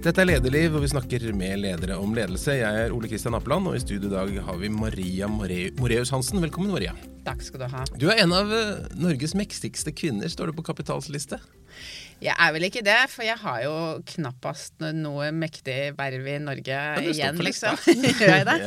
[0.00, 2.54] Dette er Lederliv, og vi snakker med ledere om ledelse.
[2.56, 6.40] Jeg er Ole Kristian Appeland, og i studio i dag har vi Maria Moreus Hansen.
[6.40, 6.94] Velkommen, Maria.
[7.26, 7.82] Takk skal du ha.
[8.00, 11.36] Du er en av eh, Norges mektigste kvinner, står det på Kapitals liste.
[12.20, 13.74] Jeg er vel ikke det, for jeg har jo
[14.12, 17.78] knappast noe mektig verv i Norge igjen, liksom.
[18.20, 18.58] Gjør jeg det?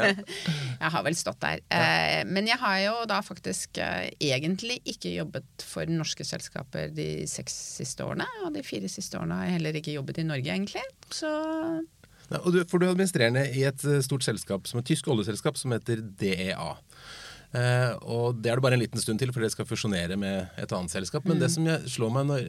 [0.84, 1.62] Jeg har vel stått der.
[1.72, 1.78] Ja.
[1.80, 7.24] Eh, men jeg har jo da faktisk eh, egentlig ikke jobbet for norske selskaper de
[7.30, 8.28] seks siste årene.
[8.44, 10.84] Og de fire siste årene har jeg heller ikke jobbet i Norge, egentlig.
[11.14, 11.32] Så
[12.34, 15.72] ja, du, for du er administrerende i et stort selskap som et tysk oljeselskap som
[15.76, 16.74] heter DEA.
[17.54, 20.56] Eh, og det er det bare en liten stund til, for det skal fusjonere med
[20.58, 21.26] et annet selskap.
[21.28, 21.44] Men mm.
[21.44, 22.48] det som jeg slår meg når,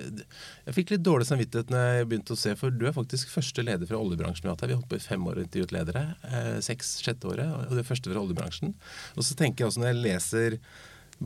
[0.64, 3.66] Jeg fikk litt dårlig samvittighet når jeg begynte å se, for du er faktisk første
[3.66, 4.72] leder fra oljebransjen vi har hatt her.
[4.72, 6.06] Vi har holdt på i fem år intervjuet ledere.
[6.30, 8.74] Eh, seks, sjette året, og du er første fra oljebransjen.
[9.18, 10.58] Og så tenker jeg også når jeg leser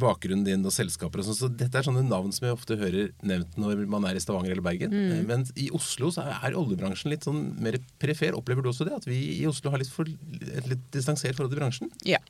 [0.01, 1.39] bakgrunnen din og selskaper og sånn.
[1.39, 4.55] Så dette er sånne navn som jeg ofte hører nevnt når man er i Stavanger
[4.55, 4.95] eller Bergen.
[4.95, 5.11] Mm.
[5.17, 8.37] Eh, men i Oslo så er oljebransjen litt sånn mer perifer.
[8.39, 9.01] Opplever du også det?
[9.01, 11.93] At vi i Oslo har litt for, et litt distansert forhold til bransjen?
[12.09, 12.23] Ja.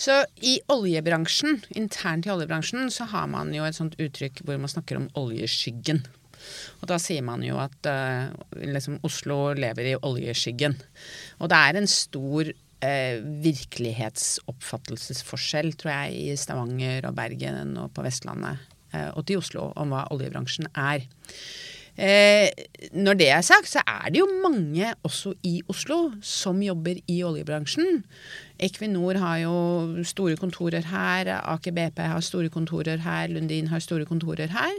[0.00, 4.72] Så i oljebransjen, internt i oljebransjen, så har man jo et sånt uttrykk hvor man
[4.72, 6.04] snakker om oljeskyggen.
[6.82, 10.76] Og da sier man jo at uh, liksom Oslo lever i oljeskyggen.
[11.40, 18.02] Og det er en stor eh, virkelighetsoppfattelsesforskjell, tror jeg, i Stavanger og Bergen og på
[18.06, 18.56] Vestlandet
[18.92, 21.00] eh, og til Oslo om hva oljebransjen er.
[21.92, 22.48] Eh,
[22.96, 27.22] når det er sagt, så er det jo mange også i Oslo som jobber i
[27.24, 28.04] oljebransjen.
[28.62, 29.56] Equinor har jo
[30.08, 34.72] store kontorer her, Aker BP har store kontorer her, Lundin har store kontorer her.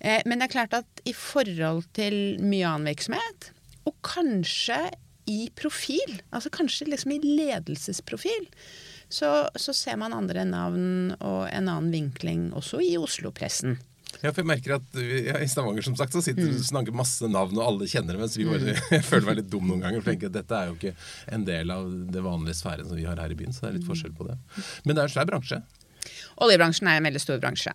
[0.00, 3.52] Eh, men det er klart at i forhold til mye annen virksomhet,
[3.86, 4.90] og kanskje
[5.30, 8.48] i profil, altså kanskje liksom i ledelsesprofil,
[9.10, 13.78] så, så ser man andre navn og en annen vinkling også i Oslo-pressen.
[14.18, 16.62] Ja, for jeg merker at ja, I Stavanger som sagt, så sitter mm.
[16.66, 18.22] snakker masse navn, og alle kjenner det.
[18.24, 18.88] Mens vi bare, mm.
[18.96, 20.02] jeg føler meg litt dum noen ganger.
[20.04, 20.94] for jeg at Dette er jo ikke
[21.36, 23.54] en del av det vanlige sfæren som vi har her i byen.
[23.54, 24.36] Så det er litt forskjell på det.
[24.84, 25.60] Men det er en svær bransje.
[26.44, 27.74] Oljebransjen er en veldig stor bransje.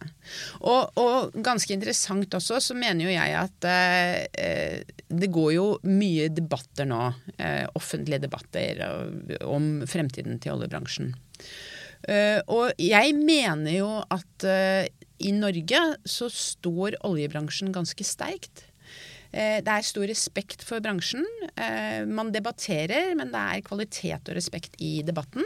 [0.62, 6.30] Og, og ganske interessant også, så mener jo jeg at eh, det går jo mye
[6.34, 7.02] debatter nå,
[7.38, 8.84] eh, offentlige debatter,
[9.46, 11.14] om fremtiden til oljebransjen.
[12.06, 14.86] Eh, og jeg mener jo at uh,
[15.26, 18.68] i Norge så står oljebransjen ganske sterkt.
[19.32, 21.26] Eh, det er stor respekt for bransjen.
[21.56, 25.46] Eh, man debatterer, men det er kvalitet og respekt i debatten.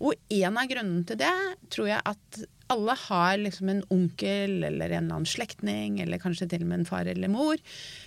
[0.00, 1.34] Og en av grunnene til det
[1.72, 6.50] tror jeg at alle har liksom en onkel eller en eller annen slektning, eller kanskje
[6.52, 7.56] til og med en far eller mor,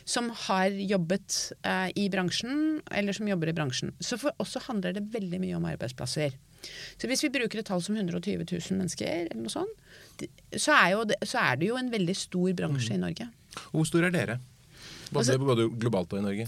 [0.06, 3.96] som har jobbet eh, i bransjen, eller som jobber i bransjen.
[4.00, 6.38] Så for oss så handler det veldig mye om arbeidsplasser.
[7.02, 9.82] Så hvis vi bruker et tall som 120 000 mennesker, eller noe sånt,
[10.54, 12.98] så er, det, så er det jo en veldig stor bransje mm.
[13.00, 13.30] i Norge.
[13.74, 14.38] Hvor stor er dere?
[15.12, 16.48] Både, altså, både globalt og i Norge?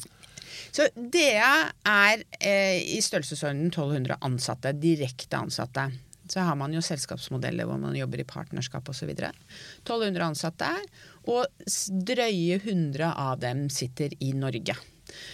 [0.73, 1.51] Så DA
[1.85, 5.89] er eh, i størrelsesorden 1200 ansatte, direkte ansatte.
[6.29, 9.11] Så har man jo selskapsmodeller hvor man jobber i partnerskap osv.
[9.11, 10.71] 1200 ansatte,
[11.29, 11.45] og
[12.07, 14.77] drøye 100 av dem sitter i Norge.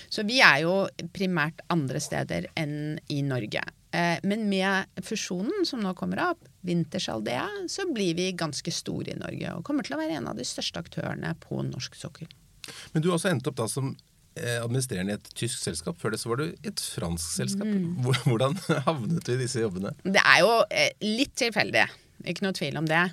[0.10, 0.74] Så vi er jo
[1.16, 3.64] primært andre steder enn i Norge.
[3.96, 9.20] Eh, men med fusjonen som nå kommer opp, Wintershaldea, så blir vi ganske store i
[9.22, 9.56] Norge.
[9.56, 12.28] Og kommer til å være en av de største aktørene på norsk sokkel.
[12.94, 13.92] Men du har også endt opp da som
[14.40, 16.00] eh, administrerende i et tysk selskap.
[16.02, 17.68] Før det så var du i et fransk selskap.
[17.68, 18.00] Mm.
[18.26, 18.58] Hvordan
[18.88, 19.94] havnet du i disse jobbene?
[20.04, 21.86] Det er jo eh, litt tilfeldig.
[22.28, 23.06] Ikke noe tvil om det.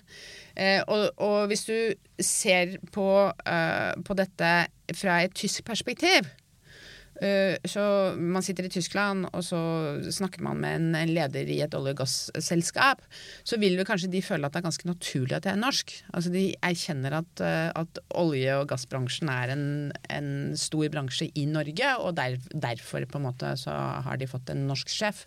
[0.56, 1.76] Eh, og, og, hvis du
[2.22, 3.06] ser på,
[4.08, 4.52] på dette
[4.96, 6.26] fra et tysk perspektiv,
[7.16, 7.82] så
[8.16, 9.58] man sitter i Tyskland, og så
[10.12, 13.02] snakker man med en leder i et olje- og gasselskap.
[13.44, 15.94] Så vil vel kanskje de føle at det er ganske naturlig at jeg er norsk.
[16.12, 19.66] Altså De erkjenner at, eh, at olje- og gassbransjen er en,
[20.10, 23.72] en, stor bransje i Norge, og der, derfor på en måte så
[24.06, 25.26] har de fått en norsk sjef.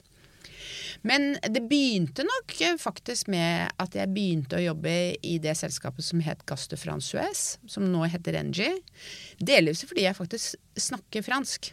[1.02, 6.24] Men det begynte nok faktisk med at jeg begynte å jobbe i det selskapet som
[6.24, 7.30] het Gass de France
[7.68, 8.74] som nå heter Engie.
[9.40, 11.72] Delvis fordi jeg faktisk snakker fransk.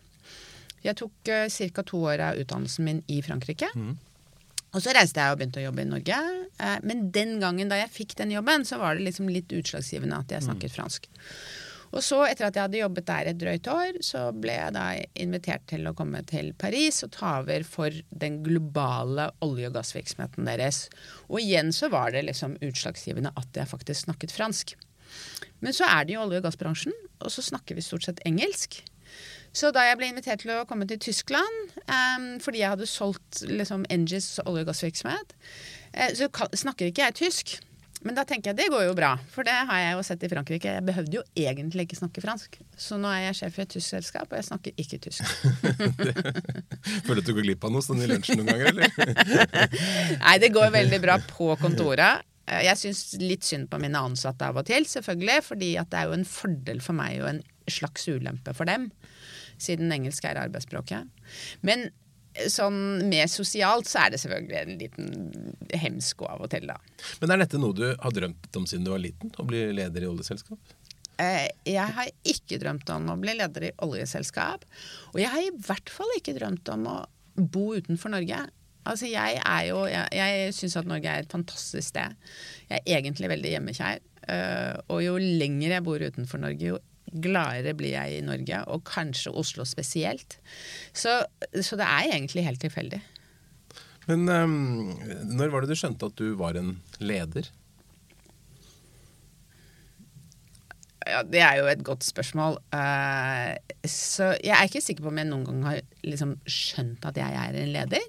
[0.86, 1.82] Jeg tok uh, ca.
[1.82, 3.68] to år av utdannelsen min i Frankrike.
[3.74, 3.96] Mm.
[4.76, 6.22] Og så reiste jeg og begynte å jobbe i Norge.
[6.60, 10.22] Uh, men den gangen da jeg fikk den jobben, så var det liksom litt utslagsgivende
[10.22, 10.48] at jeg mm.
[10.50, 10.76] snakket mm.
[10.76, 11.08] fransk.
[11.94, 14.86] Og så, etter at jeg hadde jobbet der et drøyt år, så ble jeg da
[15.22, 20.48] invitert til å komme til Paris og ta over for den globale olje- og gassvirksomheten
[20.48, 20.86] deres.
[21.30, 24.76] Og igjen så var det liksom utslagsgivende at jeg faktisk snakket fransk.
[25.64, 28.82] Men så er det jo olje- og gassbransjen, og så snakker vi stort sett engelsk.
[29.56, 33.40] Så da jeg ble invitert til å komme til Tyskland, um, fordi jeg hadde solgt
[33.48, 35.32] liksom, Engis olje- og gassvirksomhet,
[35.96, 37.56] uh, så snakker ikke jeg tysk.
[38.04, 40.30] Men da tenker jeg det går jo bra, for det har jeg jo sett i
[40.30, 40.74] Frankrike.
[40.78, 42.58] Jeg behøvde jo egentlig ikke snakke fransk.
[42.76, 45.24] Så nå er jeg sjef i et tysk selskap, og jeg snakker ikke tysk.
[47.06, 48.88] Føler du at du går glipp av noe sånn i lunsjen noen ganger, eller?
[50.26, 52.26] Nei, det går veldig bra på kontoret.
[52.46, 55.42] Jeg syns litt synd på mine ansatte av og til, selvfølgelig.
[55.48, 58.90] fordi at det er jo en fordel for meg og en slags ulempe for dem.
[59.58, 61.08] Siden engelsk er arbeidsspråket.
[61.66, 61.88] Men
[62.52, 66.76] sånn mer sosialt så er det selvfølgelig en liten hemsko av og til, da.
[67.20, 69.32] Men er dette noe du har drømt om siden du var liten?
[69.38, 70.74] Å bli leder i oljeselskap?
[71.18, 74.64] Eh, Jeg har ikke drømt om å bli leder i oljeselskap.
[75.14, 76.96] Og jeg har i hvert fall ikke drømt om å
[77.36, 78.42] bo utenfor Norge.
[78.86, 82.14] Altså jeg er jo Jeg, jeg syns at Norge er et fantastisk sted.
[82.68, 83.98] Jeg er egentlig veldig hjemmekjær.
[84.28, 86.78] eh, Og jo lenger jeg bor utenfor Norge, jo
[87.12, 88.62] gladere blir jeg i Norge.
[88.72, 90.38] Og kanskje Oslo spesielt.
[90.92, 91.20] Så,
[91.60, 93.02] så det er egentlig helt tilfeldig.
[94.06, 94.90] Men um,
[95.34, 97.48] når var det du skjønte at du var en leder?
[101.06, 102.58] Ja, Det er jo et godt spørsmål.
[102.74, 103.54] Uh,
[103.86, 107.42] så jeg er ikke sikker på om jeg noen gang har liksom skjønt at jeg
[107.42, 108.06] er en leder.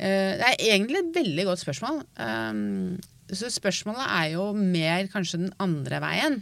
[0.00, 2.02] Uh, det er egentlig et veldig godt spørsmål.
[2.18, 2.98] Um,
[3.30, 6.40] så spørsmålet er jo mer kanskje den andre veien.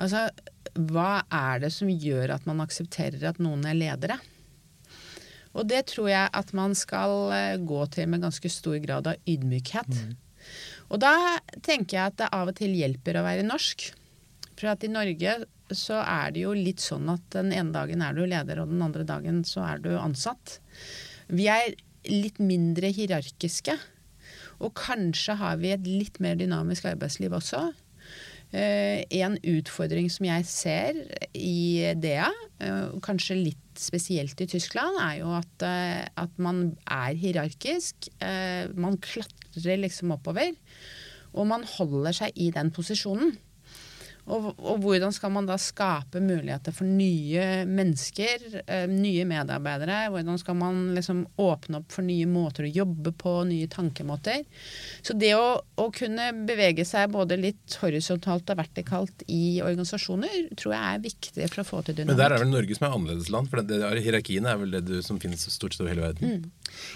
[0.00, 0.26] Altså,
[0.74, 4.18] hva er det som gjør at man aksepterer at noen er ledere?
[5.58, 9.30] Og det tror jeg at man skal eh, gå til med ganske stor grad av
[9.30, 9.96] ydmykhet.
[10.90, 11.14] Og da
[11.62, 13.88] tenker jeg at det av og til hjelper å være norsk.
[14.58, 15.40] For at i Norge
[15.74, 18.82] så er det jo litt sånn at den ene dagen er du leder, og den
[18.82, 20.58] andre dagen så er du ansatt.
[21.30, 21.74] Vi er
[22.10, 23.76] litt mindre hierarkiske.
[24.60, 27.70] Og kanskje har vi et litt mer dynamisk arbeidsliv også.
[28.50, 30.96] Eh, en utfordring som jeg ser
[31.38, 37.14] i DEA, eh, kanskje litt spesielt i Tyskland, er jo at, eh, at man er
[37.14, 38.10] hierarkisk.
[38.74, 40.52] Man klatrer liksom oppover.
[41.32, 43.38] Og man holder seg i den posisjonen.
[44.28, 50.02] Og, og hvordan skal man da skape muligheter for nye mennesker, eh, nye medarbeidere?
[50.12, 54.44] Hvordan skal man liksom åpne opp for nye måter å jobbe på, nye tankemåter?
[55.02, 60.76] Så det å, å kunne bevege seg både litt horisontalt og vertikalt i organisasjoner, tror
[60.76, 63.50] jeg er viktig for å få til Men der er vel Norge som er annerledesland?
[63.50, 66.50] For det, det, hierarkiene er vel det du, som finnes stort sett over hele verden?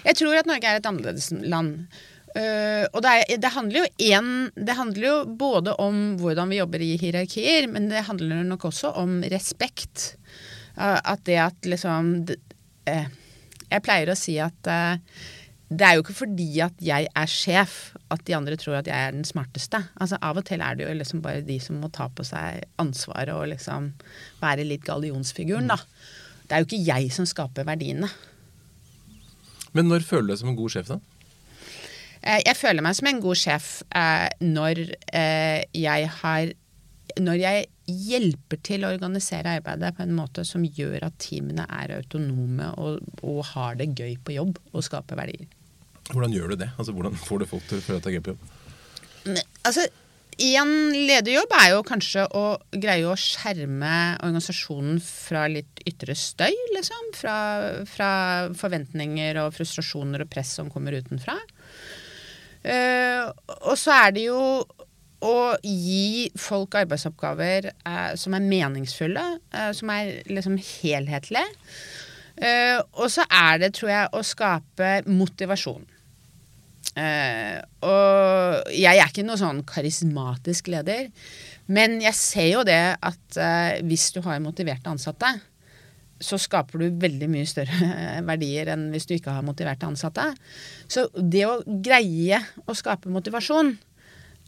[0.05, 1.87] Jeg tror at Norge er et annerledesland.
[2.35, 4.25] Uh, og det, er, det, handler en,
[4.59, 8.91] det handler jo både om hvordan vi jobber i hierarkier, men det handler nok også
[8.99, 10.17] om respekt.
[10.75, 12.17] Uh, at det at liksom
[12.91, 13.07] eh,
[13.71, 14.67] Jeg pleier å si at
[15.65, 19.07] det er jo ikke fordi at jeg er sjef at de andre tror at jeg
[19.07, 19.79] er den smarteste.
[19.95, 22.67] Altså Av og til er det jo liksom bare de som må ta på seg
[22.81, 23.89] ansvaret og liksom
[24.43, 25.79] være litt gallionsfiguren, da.
[26.45, 28.11] Det er jo ikke jeg som skaper verdiene.
[29.73, 30.99] Men når føler du deg som en god sjef, da?
[32.25, 34.81] Eh, Jeg føler meg som en god sjef eh, når
[35.13, 36.53] eh, jeg har
[37.21, 41.93] Når jeg hjelper til å organisere arbeidet på en måte som gjør at teamene er
[41.99, 45.45] autonome og, og har det gøy på jobb og skaper verdier.
[46.09, 46.71] Hvordan gjør du det?
[46.79, 48.49] Altså, Hvordan får du folk til å føle at det er gøy på jobb?
[49.69, 49.85] Altså,
[50.49, 52.43] en lederjobb er jo kanskje å
[52.73, 57.13] greie å skjerme organisasjonen fra litt ytre støy, liksom.
[57.15, 57.37] Fra,
[57.87, 58.09] fra
[58.57, 61.37] forventninger og frustrasjoner og press som kommer utenfra.
[62.65, 63.21] Eh,
[63.69, 64.41] og så er det jo
[65.25, 69.23] å gi folk arbeidsoppgaver uh, som er meningsfulle,
[69.55, 71.47] uh, som er liksom helhetlige.
[72.99, 75.85] Og så er det, tror jeg, å skape motivasjon.
[76.99, 81.07] Og jeg er ikke noe sånn karismatisk leder,
[81.71, 83.39] men jeg ser jo det at
[83.87, 85.31] hvis du har motiverte ansatte,
[86.21, 87.91] så skaper du veldig mye større
[88.29, 90.29] verdier enn hvis du ikke har motiverte ansatte.
[90.87, 93.75] Så det å greie å skape motivasjon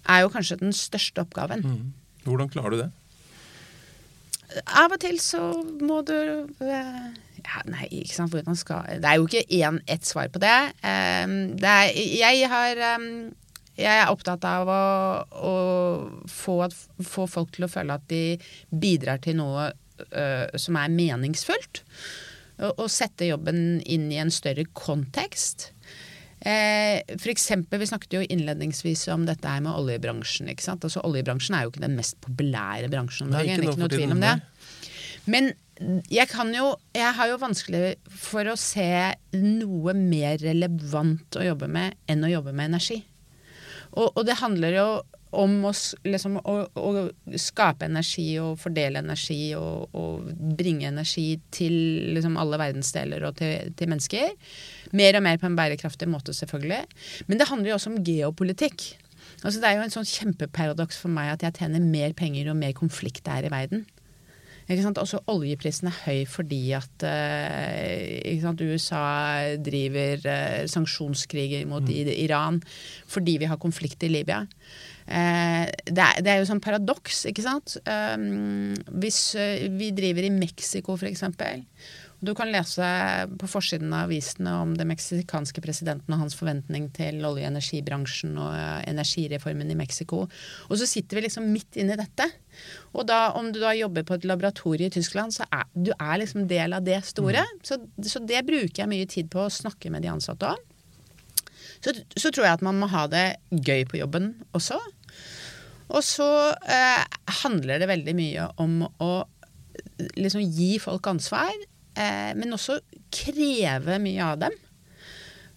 [0.07, 1.65] er jo kanskje den største oppgaven.
[2.27, 2.89] Hvordan klarer du det?
[4.79, 5.41] Av og til så
[5.83, 7.07] må du eh,
[7.43, 10.55] ja, Nei, ikke sant, hvordan skal Det er jo ikke én, ett svar på det.
[10.88, 11.25] Eh,
[11.59, 13.09] det er, jeg har eh,
[13.77, 14.83] Jeg er opptatt av å,
[15.51, 15.55] å
[16.31, 16.62] få,
[17.03, 18.39] få folk til å føle at de
[18.71, 19.67] bidrar til noe
[20.57, 21.83] som er meningsfullt.
[22.57, 25.71] Og, og sette jobben inn i en større kontekst.
[26.39, 30.49] Eh, for eksempel, Vi snakket jo innledningsvis om dette her med oljebransjen.
[30.49, 30.83] ikke sant?
[30.85, 33.57] Altså Oljebransjen er jo ikke den mest populære bransjen om dagen.
[33.57, 34.35] ikke Ikke noe tvil om det.
[35.25, 35.53] Men
[36.09, 41.67] jeg kan jo Jeg har jo vanskelig for å se noe mer relevant å jobbe
[41.67, 43.03] med enn å jobbe med energi.
[43.93, 44.87] Og, og det handler jo
[45.36, 45.72] om å,
[46.07, 46.91] liksom, å, å
[47.39, 50.29] skape energi og fordele energi og, og
[50.60, 51.75] bringe energi til
[52.15, 54.31] liksom, alle verdensdeler og til, til mennesker.
[54.98, 56.86] Mer og mer på en bærekraftig måte, selvfølgelig.
[57.27, 58.88] Men det handler jo også om geopolitikk.
[59.43, 62.60] Altså, det er jo en sånn kjempeparadoks for meg at jeg tjener mer penger og
[62.60, 63.86] mer konflikt det er i verden.
[64.67, 67.03] Også oljeprisen er høy fordi at
[68.27, 68.62] ikke sant?
[68.62, 72.12] USA driver uh, sanksjonskriger mot mm.
[72.17, 72.60] Iran
[73.07, 74.43] fordi vi har konflikt i Libya.
[75.07, 77.77] Uh, det, er, det, er, jo sånn paradoks, ikke sant.
[77.87, 79.21] Um, hvis
[79.79, 81.63] vi driver i Mexico, for eksempel,
[82.19, 82.85] du kan lese
[83.37, 88.39] på forsiden av avisene om den meksikanske presidenten og hans forventning til olje- og energibransjen
[88.41, 90.23] og eh, energireformen i Mexico.
[90.25, 92.25] Og så sitter vi liksom midt inni dette.
[92.97, 96.17] Og da, om du da jobber på et laboratorie i Tyskland, så er du er
[96.23, 97.45] liksom del av det store.
[97.45, 97.61] Mm.
[97.69, 100.65] Så, så, det bruker jeg mye tid på å snakke med de ansatte om.
[101.85, 104.81] Så, så tror jeg at man må ha det gøy på jobben også.
[105.87, 106.29] Og så
[106.67, 107.03] eh,
[107.43, 109.11] handler det veldig mye om å
[110.19, 111.53] liksom gi folk ansvar
[111.97, 112.79] eh, men også
[113.13, 114.57] kreve mye av dem.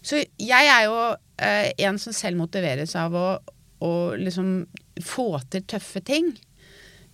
[0.01, 1.01] Så jeg er jo
[1.41, 3.27] eh, en som selv motiveres av å,
[3.85, 4.63] å liksom
[5.05, 6.33] få til tøffe ting.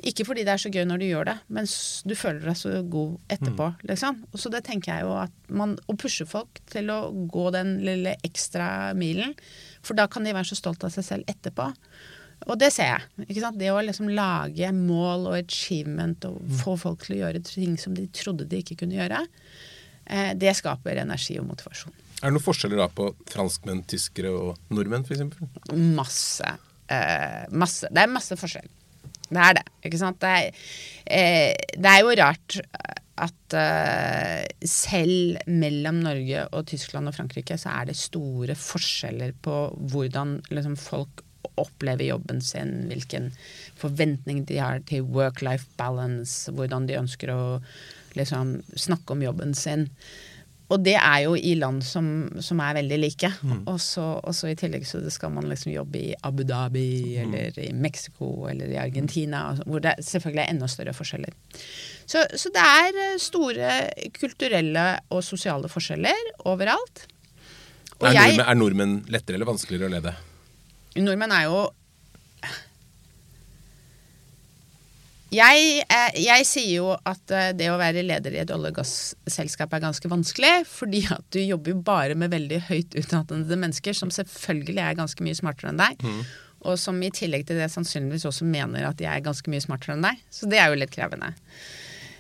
[0.07, 1.67] Ikke fordi det er så gøy når du gjør det, men
[2.05, 3.71] du føler deg så god etterpå.
[3.73, 3.87] Mm.
[3.91, 4.19] Liksom.
[4.31, 6.99] Og så det tenker jeg jo at man Å pushe folk til å
[7.33, 9.33] gå den lille ekstra milen,
[9.83, 11.71] for da kan de være så stolt av seg selv etterpå.
[12.47, 13.27] Og det ser jeg.
[13.27, 13.59] ikke sant?
[13.59, 16.59] Det å liksom lage mål og achievement og mm.
[16.61, 19.23] få folk til å gjøre ting som de trodde de ikke kunne gjøre,
[20.05, 21.95] eh, det skaper energi og motivasjon.
[22.21, 25.25] Er det noen forskjeller da på franskmenn, tyskere og nordmenn f.eks.?
[25.97, 26.53] Masse.
[26.93, 27.91] Eh, masse.
[27.93, 28.71] Det er masse forskjell.
[29.27, 29.67] Det er det.
[29.89, 30.21] Ikke sant.
[30.23, 30.63] Det er,
[31.07, 32.61] eh, det er jo rart
[33.27, 39.61] at eh, selv mellom Norge og Tyskland og Frankrike så er det store forskjeller på
[39.93, 41.25] hvordan liksom, folk
[41.61, 43.31] opplever jobben sin, hvilken
[43.79, 47.43] forventning de har til work-life balance, hvordan de ønsker å
[48.17, 49.89] liksom, snakke om jobben sin.
[50.67, 52.07] Og det er jo i land som,
[52.43, 53.31] som er veldig like.
[53.47, 53.61] Mm.
[53.71, 57.21] Og, så, i tillegg så skal man liksom jobbe i Abu Dhabi mm.
[57.23, 61.37] eller i Mexico eller i Argentina, hvor det selvfølgelig er enda større forskjeller.
[62.03, 63.77] Så, så det er eh, store
[64.19, 67.07] kulturelle og sosiale forskjeller overalt.
[67.97, 70.17] Er nordmenn, er, nordmenn, lettere eller vanskeligere å lede?
[71.05, 71.67] Nordmenn er jo
[75.35, 78.79] jeg, eh, jeg, sier jo at eh, det å være leder i et olje- og
[78.79, 83.97] gasselskap er ganske vanskelig, fordi at du jobber jo bare med veldig høyt utdannede mennesker,
[83.97, 86.05] som selvfølgelig er ganske mye smartere enn deg.
[86.07, 86.23] Mm.
[86.71, 89.97] Og som i tillegg til det sannsynligvis også mener at de er ganske mye smartere
[89.97, 90.23] enn deg.
[90.33, 91.35] Så det er jo litt krevende.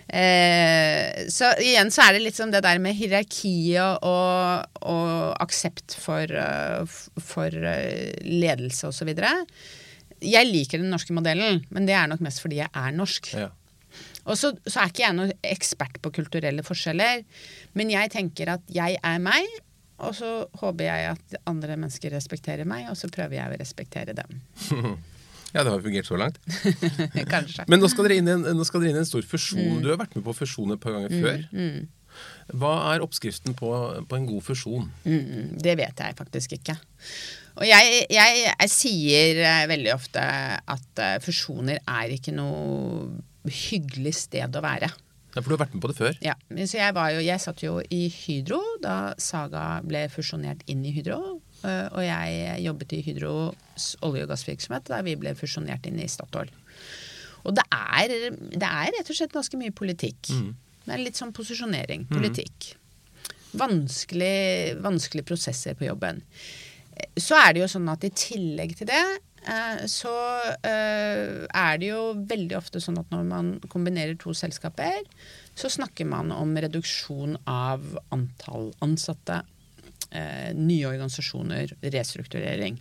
[0.06, 5.96] Eh, så igjen så er det litt som det der med hierarkiet og, og aksept
[5.98, 6.86] for, uh,
[7.18, 9.10] for uh, ledelse osv.
[10.22, 13.32] Jeg liker den norske modellen, men det er nok mest fordi jeg er norsk.
[13.34, 13.50] Ja.
[14.26, 17.22] Og så, så, er ikke jeg noen ekspert på kulturelle forskjeller,
[17.78, 19.46] men jeg tenker at jeg er meg,
[20.02, 24.16] og så håper jeg at andre mennesker respekterer meg, og så prøver jeg å respektere
[24.18, 24.40] dem.
[25.54, 26.40] Ja, det har fungert så langt.
[27.34, 27.64] Kanskje.
[27.70, 29.78] Men nå skal, dere inn i en, inn i en stor fusjon.
[29.78, 29.84] Mm.
[29.84, 31.46] Du har vært med på fusjon et par ganger mm, før.
[31.54, 31.86] Mm.
[32.60, 33.70] Hva er oppskriften på,
[34.08, 34.86] på en god fusjon?
[35.04, 36.76] Mm, det vet jeg faktisk ikke.
[37.56, 43.08] Og jeg, jeg, jeg, sier eh, veldig ofte at uh, fusjoner er ikke noe
[43.46, 44.90] hyggelig sted å være.
[45.36, 46.14] Ja, For du har vært med på det før?
[46.24, 46.34] Ja.
[46.64, 51.38] Så jeg, jo, jeg satt jo i Hydro da Saga ble fusjonert inn i Hydro.
[51.66, 56.08] Eh, og jeg jobbet i Hydros olje- og gassvirksomhet da vi ble fusjonert inn i
[56.10, 56.52] Statoil.
[57.46, 58.14] Og det er,
[58.54, 60.32] det er rett og slett ganske mye politikk.
[60.34, 60.50] Mm.
[60.86, 62.06] Det er litt sånn posisjonering.
[62.06, 62.16] Mm.
[62.18, 62.72] Politikk.
[63.56, 66.22] Vanskelig, vanskelige prosesser på jobben.
[67.18, 70.14] Så er det jo sånn at i tillegg til det eh, så
[70.64, 75.02] eh, er det jo veldig ofte sånn at når man kombinerer to selskaper,
[75.56, 79.55] så snakker man om reduksjon av antall ansatte, eh,
[80.56, 82.78] nye organisasjoner, restrukturering.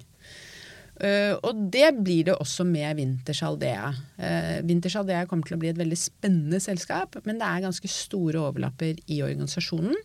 [0.95, 3.89] Uh, og det blir det også med Winters Aldea.
[4.15, 7.91] Uh, Winters Aldea kommer til å bli et veldig spennende selskap, men det er ganske
[7.91, 9.97] store overlapper i organisasjonen.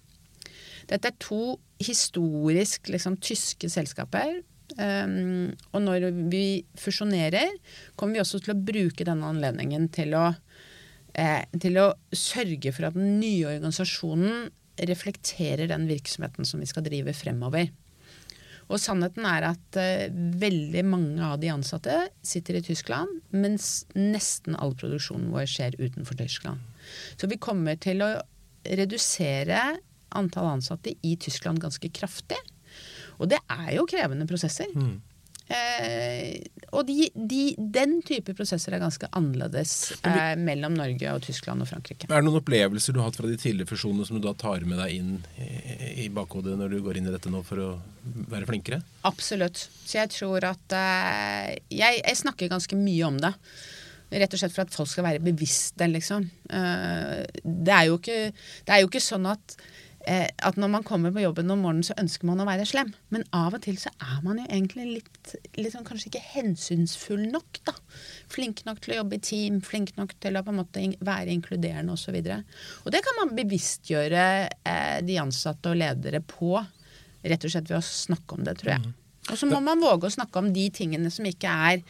[0.90, 4.40] Dette er to historisk liksom, tyske selskaper.
[4.78, 7.54] Um, og når vi fusjonerer,
[7.98, 12.90] kommer vi også til å bruke denne anledningen til å, uh, til å sørge for
[12.90, 14.50] at den nye organisasjonen
[14.88, 17.70] reflekterer den virksomheten som vi skal drive fremover.
[18.70, 24.54] Og sannheten er at uh, veldig mange av de ansatte sitter i Tyskland, mens nesten
[24.54, 26.62] all produksjonen vår skjer utenfor Tyskland.
[27.18, 28.12] Så vi kommer til å
[28.66, 29.80] redusere
[30.16, 32.38] antall ansatte i Tyskland ganske kraftig.
[33.20, 34.70] Og det er jo krevende prosesser.
[34.74, 35.00] Mm.
[35.50, 36.38] Eh,
[36.70, 39.72] og de, de, den type prosesser er ganske annerledes
[40.06, 42.06] eh, mellom Norge og Tyskland og Frankrike.
[42.06, 44.62] Er det noen opplevelser du har hatt fra de tidligere fusjonene som du da tar
[44.68, 47.68] med deg inn i, i bakhodet når du går inn i dette nå for å
[48.30, 48.78] være flinkere?
[49.10, 49.66] Absolutt.
[49.82, 53.34] Så jeg tror at eh, jeg, jeg snakker ganske mye om det.
[54.10, 56.30] Rett og slett for at folk skal være bevisste, liksom.
[56.50, 58.22] Eh, det, er ikke,
[58.66, 59.58] det er jo ikke sånn at
[60.08, 62.92] at når man kommer på jobben om morgenen, så ønsker man å være slem.
[63.12, 67.26] Men av og til så er man jo egentlig litt, litt sånn kanskje ikke hensynsfull
[67.28, 67.74] nok, da.
[68.32, 71.34] Flink nok til å jobbe i team, flink nok til å på en måte være
[71.34, 72.16] inkluderende osv.
[72.16, 76.54] Og, så og det kan man bevisstgjøre eh, de ansatte og ledere på,
[77.20, 78.86] rett og slett ved å snakke om det, tror jeg.
[78.86, 78.96] Mm.
[79.30, 81.82] Og så må man våge å snakke om de tingene som ikke er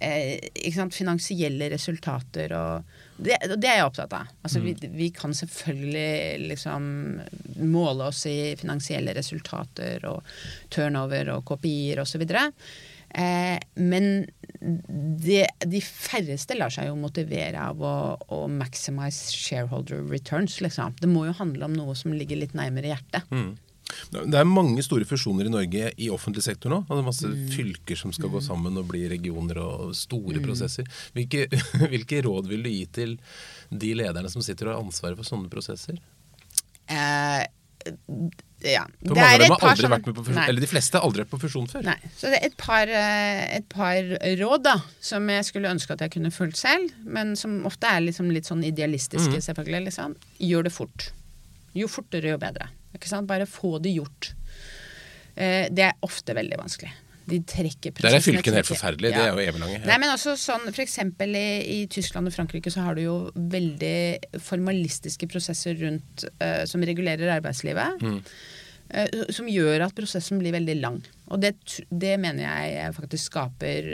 [0.00, 4.30] eh, ikke sant, finansielle resultater og det, det, er jeg opptatt av.
[4.42, 4.66] Altså, mm.
[4.66, 6.86] vi, vi, kan selvfølgelig liksom
[7.70, 10.26] måle oss i finansielle resultater og
[10.74, 12.24] turnover og kopier osv.
[13.14, 14.08] Eh, men
[15.22, 17.96] det, de færreste lar seg jo motivere av å,
[18.34, 20.96] å maximize shareholder returns, liksom.
[21.00, 23.30] Det må jo handle om noe som ligger litt nærmere hjertet.
[23.30, 23.54] Mm.
[24.14, 26.82] Det er mange store fusjoner i Norge i offentlig sektor nå.
[26.88, 27.42] Det er masse mm.
[27.54, 28.46] fylker som skal gå mm.
[28.46, 30.46] sammen og bli regioner og store mm.
[30.46, 30.88] prosesser.
[31.16, 31.46] Hvilke,
[31.92, 33.18] hvilke, råd vil du gi til
[33.70, 36.00] de lederne som sitter og har ansvaret for sånne prosesser?
[36.90, 37.44] Eh,
[38.64, 38.84] ja.
[39.04, 41.24] For mange av dem har aldri vært med på fusjon, eller de fleste har aldri
[41.24, 41.84] vært på fusjon før.
[41.84, 41.96] Nei.
[42.16, 46.04] Så det er et par, eh, et par, råd da, som jeg skulle ønske at
[46.06, 49.44] jeg kunne fulgt selv, men som ofte er liksom litt sånn idealistiske, mm.
[49.48, 49.84] selvfølgelig.
[49.90, 50.16] Liksom.
[50.40, 51.10] Gjør det fort.
[51.76, 52.70] Jo fortere, jo bedre.
[53.28, 54.32] Bare få det gjort.
[55.34, 56.92] Eh, det er ofte veldig vanskelig.
[57.24, 59.14] De trekker Der er fylkene helt forferdelige.
[59.14, 59.22] Ja.
[59.22, 59.78] Det er jo eviglange.
[59.78, 59.86] Ja.
[59.88, 63.14] Nei, men også sånn, for eksempel i, i, Tyskland og Frankrike så har du jo
[63.34, 68.04] veldig formalistiske prosesser rundt eh, som regulerer arbeidslivet.
[68.04, 68.20] Mm.
[68.94, 70.98] Uh, som gjør at prosessen blir veldig lang.
[71.32, 71.54] Og det,
[71.88, 73.88] det mener jeg faktisk skaper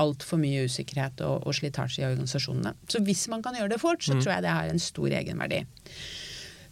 [0.00, 2.72] altfor mye usikkerhet og, og slitasje i organisasjonene.
[2.88, 4.22] Så hvis man kan gjøre det fort, så mm.
[4.24, 5.60] tror jeg det har en stor egenverdi.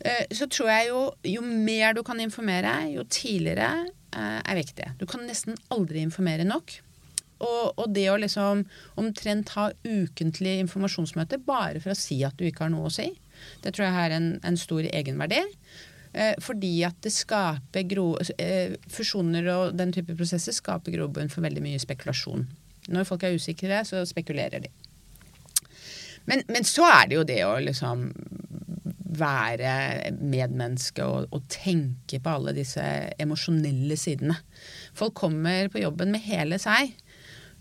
[0.00, 4.92] Eh, så tror jeg jo jo mer du kan informere, jo tidligere eh, er viktig.
[5.00, 6.78] Du kan nesten aldri informere nok.
[7.38, 8.64] Og, og, det å liksom
[8.98, 13.12] omtrent ha ukentlig informasjonsmøte bare for å si at du ikke har noe å si,
[13.62, 15.44] det tror jeg har en, en stor egenverdi.
[16.18, 18.08] Eh, fordi at det skaper gro,
[18.90, 22.46] Fusjoner og den type prosesser skaper grobunn for veldig mye spekulasjon.
[22.88, 24.72] Når folk er usikre, så spekulerer de.
[26.28, 28.08] Men, men så er det jo det å liksom
[29.18, 32.84] være medmenneske og, og, tenke på alle disse
[33.20, 34.38] emosjonelle sidene.
[34.96, 36.94] Folk kommer på jobben med hele seg.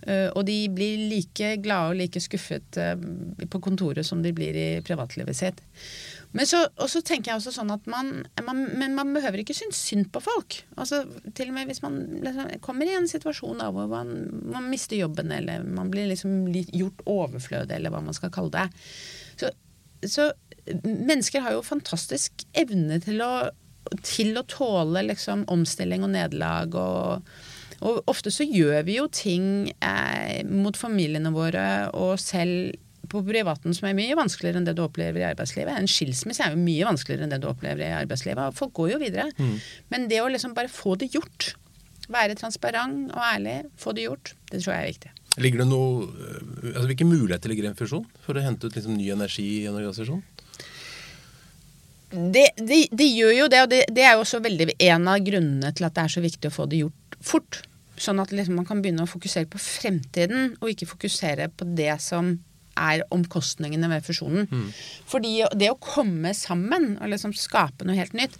[0.07, 2.93] Uh, og de blir like glade og like skuffet uh,
[3.49, 5.63] på kontoret som de blir i privatlivet sitt.
[6.37, 8.11] Men så, og så tenker jeg også sånn at man,
[8.45, 10.59] man, Men man behøver ikke synes synd på folk.
[10.77, 11.01] Altså,
[11.37, 14.13] til og med hvis man liksom, kommer i en situasjon da, hvor man,
[14.45, 18.67] man, mister jobben, eller man blir liksom gjort overflødig, eller hva man skal kalle det.
[19.39, 19.51] Så,
[20.05, 20.31] så
[20.83, 23.49] mennesker har jo fantastisk evne til å,
[24.05, 26.75] til å tåle liksom, omstilling og nederlag.
[26.75, 27.29] Og,
[27.79, 32.75] og, ofte så gjør vi jo ting eh, mot familiene våre og selv
[33.07, 35.71] på privaten som er mye vanskeligere enn det du opplever i arbeidslivet.
[35.71, 38.57] En skilsmisse er jo mye vanskeligere enn det du opplever i arbeidslivet.
[38.57, 39.29] Folk går jo videre.
[39.39, 39.53] Mm.
[39.93, 41.53] Men det å liksom bare få det gjort,
[42.11, 45.13] være transparent og ærlig, få det gjort, det tror jeg er viktig.
[45.37, 46.41] Ligger det noe, eh,
[46.73, 49.67] altså Hvilke muligheter ligger i en fusjon for å hente ut liksom ny energi i
[49.69, 50.23] en organisasjon?
[52.09, 55.23] det, de, de gjør jo det, og det, det, er jo også veldig en av
[55.25, 57.61] grunnene til at det er så viktig å få det gjort fort.
[57.99, 61.95] Sånn at liksom man kan begynne å fokusere på fremtiden, og ikke fokusere på det
[62.03, 62.37] som
[62.77, 64.45] er omkostningene ved fusjonen.
[64.51, 64.67] Mm.
[65.09, 68.37] Fordi det å komme sammen og liksom skape noe helt nytt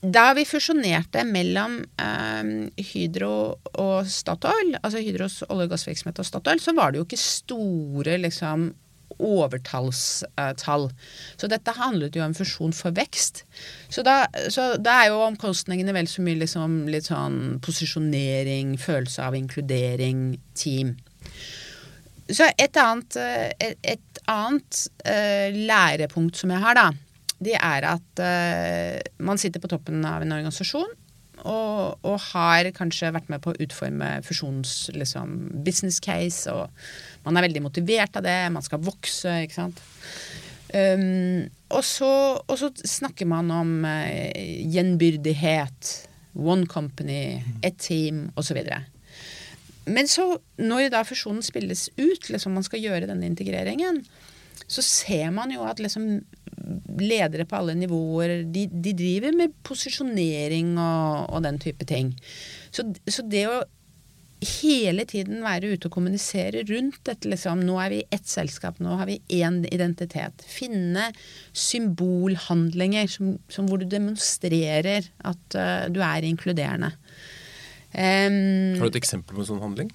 [0.00, 2.54] Da vi fusjonerte mellom eh,
[2.92, 3.34] Hydro
[3.80, 8.18] og Statoil, altså Hydros olje- og gassvirksomhet og Statoil, så var det jo ikke store
[8.22, 8.72] liksom
[9.22, 10.88] overtallstall.
[11.38, 13.44] Så dette handlet jo om fusjon for vekst.
[13.92, 19.28] Så da, så da er jo omkostningene vel så mye liksom litt sånn posisjonering, følelse
[19.28, 20.26] av inkludering,
[20.58, 20.96] team.
[22.24, 23.16] Så et annet,
[23.60, 26.86] et, et annet eh, lærepunkt som jeg har, da,
[27.44, 30.92] det er at uh, man sitter på toppen av en organisasjon
[31.42, 35.34] og, og, har kanskje vært med på å utforme fusjons liksom,
[35.66, 36.48] business case.
[36.50, 36.70] Og
[37.26, 39.82] man er veldig motivert av det, man skal vokse, ikke sant.
[40.74, 44.32] Um, og, så, og, så, snakker man om uh,
[44.74, 45.92] gjenbyrdighet,
[46.34, 48.58] one company, ett team osv.
[49.84, 54.00] Men så, når da fusjonen spilles ut, liksom man skal gjøre denne integreringen,
[54.64, 56.24] så ser man jo at liksom
[57.00, 62.12] ledere på alle nivåer de, de driver med posisjonering og, og, den type ting.
[62.74, 63.62] Så, så, det å
[64.44, 67.30] hele tiden være ute og kommunisere rundt dette.
[67.30, 67.62] Liksom.
[67.64, 70.44] Nå er vi ett selskap, nå har vi én identitet.
[70.48, 71.10] Finne
[71.56, 76.92] symbolhandlinger som, som hvor du demonstrerer at uh, du er inkluderende.
[77.94, 79.92] Um, har du et eksempel på en sånn handling?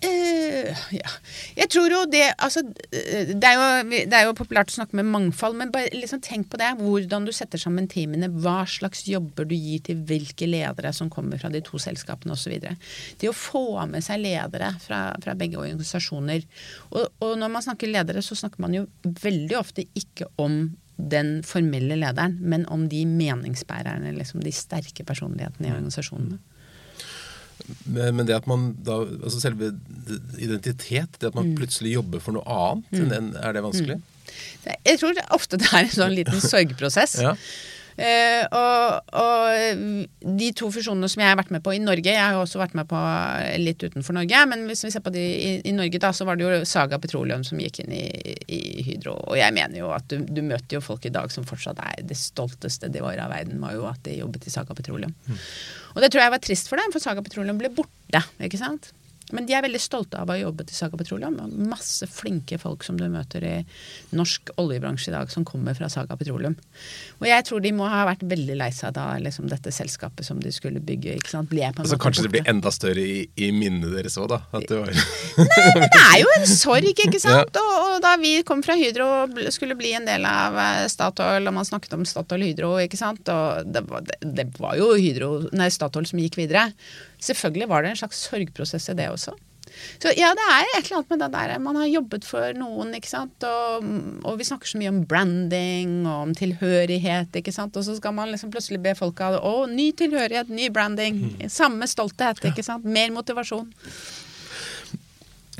[0.00, 1.10] Uh, ja.
[1.58, 3.64] Jeg tror jo det Altså, det er jo,
[4.08, 6.70] det er jo, populært å snakke med mangfold, men bare liksom tenk på det.
[6.80, 8.30] Hvordan du setter sammen teamene.
[8.40, 12.56] Hva slags jobber du gir til hvilke ledere som kommer fra de to selskapene osv.
[13.20, 16.46] Det å få med seg ledere fra, fra begge organisasjoner.
[16.90, 20.62] Og, og, når man snakker ledere, så snakker man jo veldig ofte ikke om
[21.00, 26.40] den formelle lederen, men om de meningsbærerne, liksom de sterke personlighetene i organisasjonene.
[27.84, 29.72] Men det at man da Altså selve
[30.38, 31.58] identitet, det at man mm.
[31.58, 33.34] plutselig jobber for noe annet, mm.
[33.40, 33.98] er det vanskelig?
[34.00, 34.06] Mm.
[34.86, 37.20] Jeg tror ofte det er en sånn liten sorgprosess.
[37.24, 37.34] ja.
[37.98, 39.94] Uh, og, og,
[40.40, 42.76] de to fusjonene som jeg har vært med på i Norge Jeg har også vært
[42.78, 43.00] med på
[43.60, 46.38] litt utenfor Norge, men hvis vi ser på de i, i Norge, da, så var
[46.38, 48.04] det jo Saga Petroleum som gikk inn i,
[48.46, 49.16] i Hydro.
[49.30, 52.06] Og jeg mener jo at du, du, møter jo folk i dag som fortsatt er
[52.06, 55.14] det stolteste de var av verden, var jo at de jobbet i Saga Petroleum.
[55.26, 55.42] Mm.
[55.96, 58.24] Og det tror jeg var trist for dem, for Saga Petroleum ble borte.
[58.40, 58.92] ikke sant?
[59.36, 61.38] Men de er veldig stolte av å ha jobbet i Saga Petroleum.
[61.70, 63.54] Masse flinke folk som du møter i
[64.16, 66.56] norsk oljebransje i dag, som kommer fra Saga Petroleum.
[67.20, 70.40] Og jeg tror de må ha vært veldig lei seg da liksom, dette selskapet som
[70.42, 73.24] de skulle bygge, ikke sant, ble på en altså, Kanskje det blir enda større i,
[73.40, 74.40] i minnet deres òg, da?
[74.56, 74.94] At det var
[75.40, 77.60] Nei, men det er jo en sorg, ikke sant?
[77.60, 77.64] ja.
[77.64, 81.46] og, og, da vi kom fra Hydro og skulle bli en del av eh, Statoil,
[81.46, 84.92] og man snakket om Statoil Hydro, ikke sant, og det var, det, det var jo
[84.96, 86.70] Hydro, nei, Statoil som gikk videre.
[87.20, 89.36] Selvfølgelig var det en slags sorgprosess i det også.
[90.02, 91.52] Så ja, det er et eller annet med det der.
[91.62, 93.46] Man har jobbet for noen, ikke sant.
[93.46, 93.84] Og,
[94.24, 97.76] og, vi snakker så mye om branding og om tilhørighet, ikke sant.
[97.78, 101.22] Og så skal man liksom plutselig be folk av Å, ny tilhørighet, ny branding.
[101.36, 101.46] Mm.
[101.52, 102.88] Samme stolthet, ikke sant.
[102.88, 103.70] Mer motivasjon.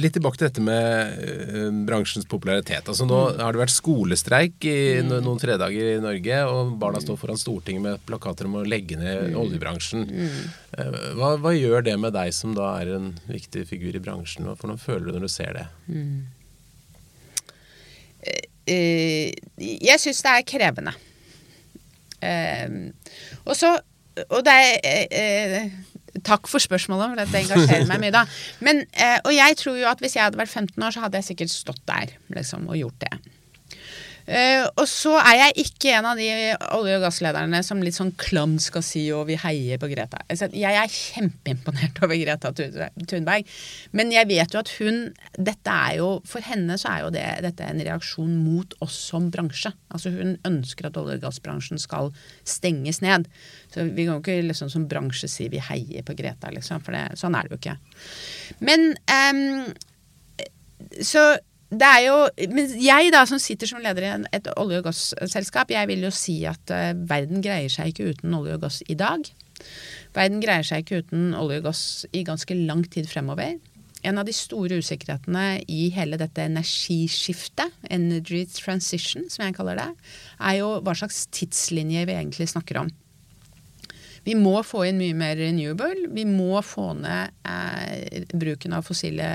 [0.01, 2.89] Litt tilbake til dette med uh, bransjens popularitet.
[2.89, 3.41] Altså Nå mm.
[3.43, 5.13] har det vært skolestreik i mm.
[5.25, 9.31] noen fredager i Norge, og barna står foran Stortinget med plakater om å legge ned
[9.31, 9.39] mm.
[9.43, 10.07] oljebransjen.
[10.09, 10.39] Mm.
[10.77, 14.49] Uh, hva, hva, gjør det med deg som da er en viktig figur i bransjen?
[14.49, 15.67] Hva noe føler du når du ser det?
[15.91, 16.17] Mm.
[18.71, 19.29] Uh,
[19.61, 20.97] jeg syns det er krevende.
[23.49, 23.71] og så
[24.29, 24.53] Og det
[24.85, 25.71] er
[26.27, 28.25] Takk for spørsmålet, for dette engasjerer meg mye, da.
[28.66, 31.20] Men, eh, og jeg tror jo at hvis jeg hadde vært 15 år, så hadde
[31.20, 33.37] jeg sikkert stått der liksom, og gjort det.
[34.31, 36.29] Uh, og så er jeg ikke en av de
[36.77, 40.21] olje- og gasslederne som litt sånn klam skal si og vi heier på Greta.
[40.31, 43.51] Jeg er kjempeimponert over Greta Thunberg.
[43.97, 45.03] Men jeg vet jo at hun
[45.35, 49.31] dette er jo, For henne så er jo det, dette en reaksjon mot oss som
[49.35, 49.73] bransje.
[49.90, 52.14] Altså Hun ønsker at olje- og gassbransjen skal
[52.47, 53.27] stenges ned.
[53.75, 56.87] Så vi kan jo ikke liksom som bransje si vi heier på Greta, liksom.
[56.87, 57.79] For det, sånn er det jo ikke.
[58.62, 59.73] Men um,
[61.03, 61.33] så
[61.70, 62.16] det er jo
[62.50, 66.11] Men jeg, da, som sitter som leder i et olje- og gasselskap, jeg vil jo
[66.14, 69.26] si at uh, verden greier seg ikke uten olje og gass i dag.
[70.16, 73.59] Verden greier seg ikke uten olje og gass i ganske lang tid fremover.
[74.02, 79.90] En av de store usikkerhetene i hele dette energiskiftet, energy transition, som jeg kaller det,
[80.40, 82.90] er jo hva slags tidslinje vi egentlig snakker om.
[84.26, 86.09] Vi må få inn mye mer renewable.
[86.12, 89.28] Vi må få ned eh, bruken av fossile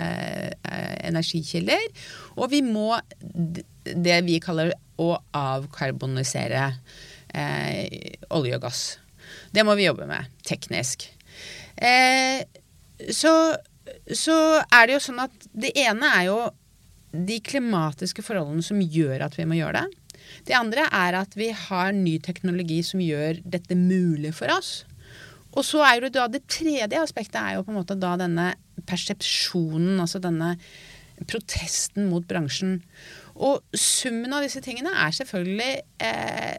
[0.62, 1.88] eh, energikilder.
[2.38, 3.00] Og vi må
[3.86, 6.68] det vi kaller å avkarbonisere
[7.34, 8.84] eh, olje og gass.
[9.52, 11.08] Det må vi jobbe med teknisk.
[11.76, 12.46] Eh,
[13.12, 13.34] så,
[14.14, 16.40] så er det jo sånn at det ene er jo
[17.16, 20.05] de klimatiske forholdene som gjør at vi må gjøre det.
[20.48, 24.84] Det andre er at vi har ny teknologi som gjør dette mulig for oss.
[25.56, 28.52] Og så er jo da det tredje aspektet er jo på en måte da denne
[28.86, 30.56] persepsjonen, altså denne
[31.30, 32.82] protesten mot bransjen.
[33.36, 35.72] Og summen av disse tingene er selvfølgelig
[36.04, 36.58] eh,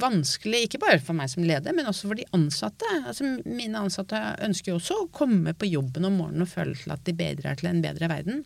[0.00, 2.88] vanskelig, ikke bare for meg som leder, men også for de ansatte.
[3.00, 6.94] Altså, mine ansatte ønsker jo også å komme på jobben om morgenen og føle til
[6.94, 8.44] at de bedrer til en bedre verden.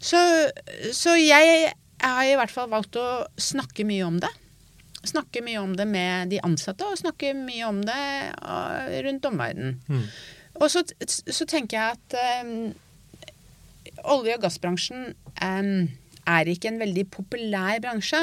[0.00, 0.20] Så,
[0.96, 3.08] så jeg jeg har i hvert fall valgt å
[3.40, 4.30] snakke mye om det.
[5.06, 8.02] Snakke mye om det med de ansatte, og snakke mye om det
[8.40, 9.78] uh, rundt omverdenen.
[9.88, 10.06] Mm.
[10.60, 12.72] Og så, så, tenker jeg at um,
[14.12, 15.88] olje- og gassbransjen um,
[16.28, 18.20] er ikke en veldig populær bransje.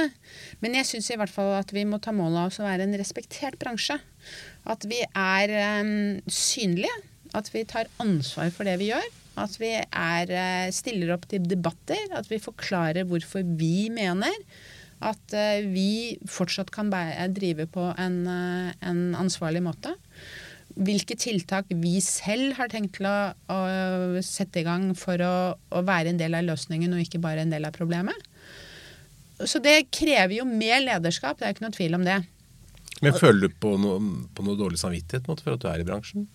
[0.62, 2.86] Men jeg syns i hvert fall at vi må ta mål av oss å være
[2.86, 3.98] en respektert bransje.
[4.70, 6.94] At vi er um, synlige.
[7.38, 9.08] At vi tar ansvar for det vi gjør.
[9.38, 12.10] At vi er, eh, stiller opp til debatter.
[12.17, 14.34] At vi forklarer hvorfor vi mener
[15.06, 19.95] at eh, vi fortsatt kan drive på en, eh, en ansvarlig måte.
[20.78, 25.82] hvilke tiltak vi selv har tenkt til å, å sette i gang for å, å,
[25.82, 28.13] være en del av løsningen og ikke bare en del av problemet.
[29.41, 32.19] Så det krever jo mer lederskap, det er ikke noe tvil om det.
[33.02, 33.97] Men føler du på noe,
[34.38, 36.28] på noe dårlig samvittighet for at du er i bransjen?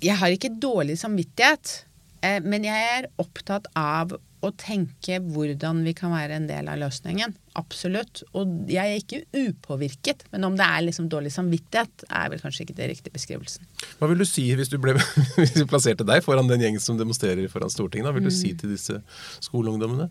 [0.00, 1.84] Jeg har ikke dårlig samvittighet,
[2.24, 6.78] eh, men jeg er opptatt av å tenke hvordan vi kan være en del av
[6.80, 7.34] løsningen.
[7.60, 8.22] Absolutt.
[8.38, 12.64] Og jeg er ikke upåvirket, men om det er liksom dårlig samvittighet, er vel kanskje
[12.64, 13.68] ikke det riktige beskrivelsen.
[13.98, 14.94] Hva vil du si hvis du, ble,
[15.40, 18.08] hvis du plasserte deg foran den gjengen som demonstrerer foran Stortinget?
[18.08, 18.38] Hva vil du mm.
[18.38, 18.96] si til disse
[19.44, 20.08] skoleungdommene?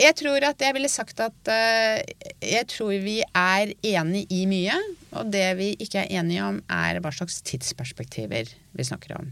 [0.00, 1.98] Jeg tror at jeg ville sagt at uh,
[2.44, 4.76] jeg tror vi er enig i mye.
[5.16, 9.30] Og det vi ikke er enige om, er hva slags tidsperspektiver vi snakker om.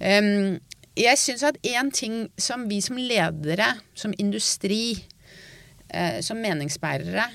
[0.00, 4.96] Jeg syns at én ting som vi som ledere, som industri,
[5.92, 7.28] uh, som meningsbærere,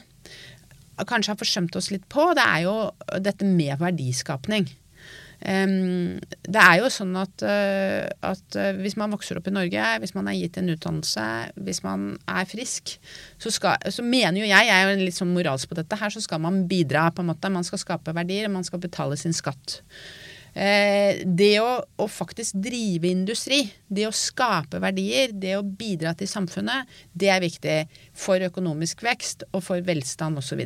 [1.04, 2.76] kanskje har forsømt oss litt på, det er jo
[3.22, 4.70] dette med verdiskapning.
[5.42, 10.16] Det er jo sånn at, uh, at uh, hvis man vokser opp i Norge, hvis
[10.16, 11.26] man er gitt en utdannelse,
[11.68, 12.96] hvis man er frisk,
[13.42, 16.14] så, skal, så mener jo jeg, jeg er jo litt sånn moralsk på dette her,
[16.14, 17.52] så skal man bidra på en måte.
[17.54, 19.82] Man skal skape verdier, man skal betale sin skatt.
[20.56, 26.32] Uh, det å, å, faktisk drive industri, det å skape verdier, det å bidra til
[26.32, 27.80] samfunnet, det er viktig
[28.16, 30.64] for økonomisk vekst og for velstand osv.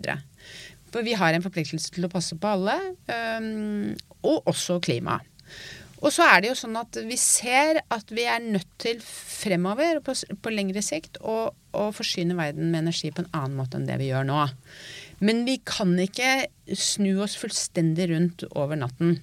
[0.89, 2.75] For vi har en forpliktelse til å passe på alle,
[3.39, 3.91] um,
[4.25, 5.19] og også klima.
[5.99, 9.99] Og så er det jo sånn at vi ser at vi er nødt til fremover,
[10.03, 13.87] på, på lengre sikt, å, å, forsyne verden med energi på en annen måte enn
[13.89, 14.45] det vi gjør nå.
[15.19, 19.17] Men vi kan ikke snu oss fullstendig rundt over natten.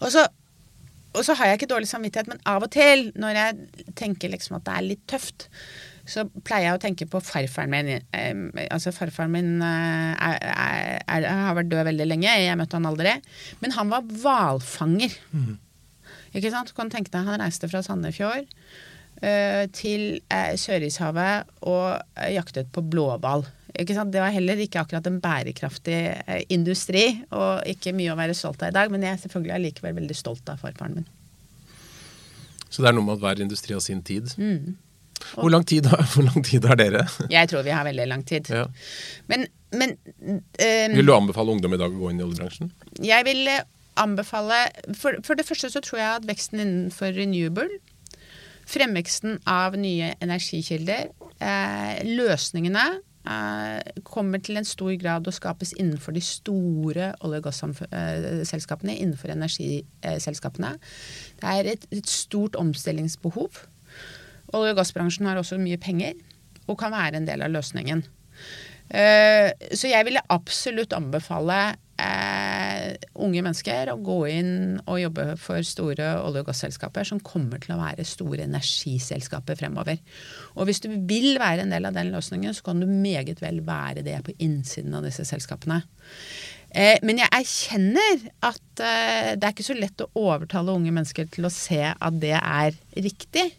[0.00, 0.26] Og så,
[1.16, 4.58] og så har jeg ikke dårlig samvittighet, men av og til, når jeg tenker liksom
[4.58, 5.48] at det er litt tøft,
[6.10, 7.90] så pleier jeg å tenke på farfaren min.
[8.66, 12.88] altså Farfaren min eh, er, er, er, har vært død veldig lenge, jeg møtte han
[12.90, 13.16] aldri.
[13.62, 15.14] Men han var hvalfanger.
[15.30, 15.54] Mm.
[16.36, 16.70] Ikke sant?
[16.70, 22.84] Du kan tenke deg, Han reiste fra Sandefjord uh, til uh, Sørishavet og jaktet på
[22.86, 23.46] blåhval.
[23.70, 28.62] Det var heller ikke akkurat en bærekraftig uh, industri, og ikke mye å være stolt
[28.62, 31.10] av i dag, men jeg er selvfølgelig allikevel veldig stolt av farfaren min.
[32.70, 34.30] Så det er noe med at hver industri har sin tid?
[34.38, 34.76] Mm.
[35.34, 37.04] Hvor lang, tid, hvor lang tid har dere?
[37.30, 38.48] Jeg tror vi har veldig lang tid.
[38.50, 38.66] Ja.
[39.30, 42.72] Men, men um, Vil du anbefale ungdom i dag å gå inn i oljebransjen?
[43.04, 43.62] Jeg vil eh,
[44.00, 44.64] anbefale
[44.96, 47.68] for, for, det første så tror jeg at veksten innenfor renewable,
[48.70, 51.10] fremveksten av nye energikilder,
[51.42, 52.86] eh, løsningene
[53.26, 59.34] eh, kommer til en stor grad å skapes innenfor de store olje- og gasselskapene, innenfor
[59.34, 60.76] energiselskapene.
[61.40, 63.64] Det er et, et stort omstillingsbehov.
[64.52, 66.18] Olje- og gassbransjen har også mye penger
[66.70, 68.04] og kan være en del av løsningen.
[68.90, 71.58] Eh, så jeg ville absolutt anbefale
[72.02, 77.62] eh, unge mennesker å gå inn og jobbe for store olje- og gasselskaper som kommer
[77.62, 80.00] til å være store energiselskaper fremover.
[80.56, 83.62] Og hvis du vil være en del av den løsningen, så kan du meget vel
[83.66, 85.84] være det på innsiden av disse selskapene.
[86.74, 91.46] Eh, men jeg erkjenner at det er ikke så lett å overtale unge mennesker til
[91.46, 93.50] å se at det er riktig.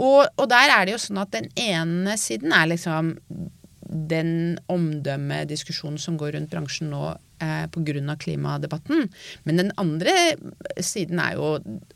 [0.00, 3.14] Og, og, der er det jo sånn at den ene siden er liksom
[3.90, 7.02] den omdømmediskusjonen som går rundt bransjen nå
[7.42, 8.16] eh, pga.
[8.22, 9.08] klimadebatten.
[9.44, 10.14] Men den andre
[10.78, 11.48] siden er jo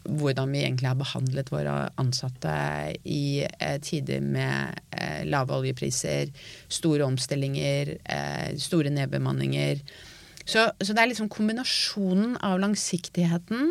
[0.02, 2.56] hvordan vi egentlig har behandlet våre ansatte
[3.04, 6.34] i eh, tider med eh, lave oljepriser,
[6.68, 9.80] store omstillinger, eh, store nedbemanninger.
[10.44, 13.70] Så, så, det er liksom kombinasjonen av langsiktigheten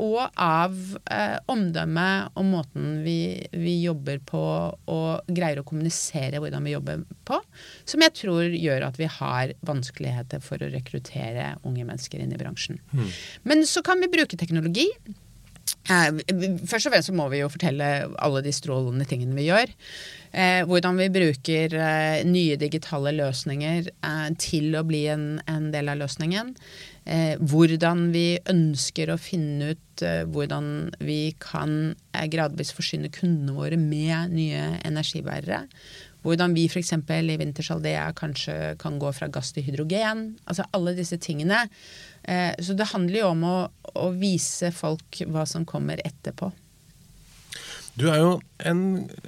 [0.00, 0.76] og av
[1.12, 3.18] eh, omdømmet og måten vi,
[3.52, 4.42] vi, jobber på
[4.90, 7.40] og greier å kommunisere hvordan vi jobber på,
[7.88, 12.40] som jeg tror gjør at vi har vanskeligheter for å rekruttere unge mennesker inn i
[12.40, 12.80] bransjen.
[12.92, 13.10] Mm.
[13.48, 14.88] Men så kan vi bruke teknologi.
[15.88, 16.20] Eh,
[16.68, 17.88] først og fremst så må vi jo fortelle
[18.20, 19.72] alle de strålende tingene vi gjør.
[20.30, 23.88] Eh, hvordan vi bruker eh, nye digitale løsninger
[24.38, 26.54] til å bli en, en del av løsningen
[27.40, 31.96] hvordan vi ønsker å finne ut hvordan vi kan
[32.30, 35.64] gradvis forsyne kundene våre med nye energibærere.
[36.24, 36.92] Hvordan vi f.eks.
[36.92, 40.34] i Wintershaldea kanskje kan gå fra gass til hydrogen.
[40.44, 41.66] Altså alle disse tingene.
[42.22, 43.58] Eh, så det handler jo om å,
[43.96, 46.52] å vise folk hva som kommer etterpå.
[47.98, 48.34] Du er jo
[48.68, 48.82] en